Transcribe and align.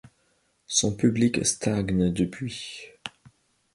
Son 0.65 0.95
public 0.95 1.45
stagne 1.45 2.11
depuis. 2.11 2.87